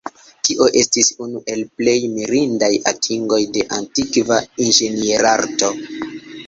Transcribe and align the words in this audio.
Tio 0.47 0.69
estis 0.79 1.09
unu 1.25 1.41
el 1.55 1.61
plej 1.81 1.95
mirindaj 2.15 2.71
atingoj 2.93 3.41
de 3.59 3.67
antikva 3.79 4.43
inĝenierarto. 4.67 5.73